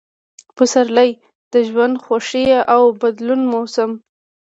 پسرلی– 0.55 1.09
د 1.53 1.53
ژوند، 1.69 1.95
خوښۍ 2.05 2.45
او 2.73 2.83
بدلون 3.01 3.41
موسم 3.51 3.91